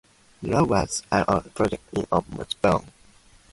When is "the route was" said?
0.41-1.03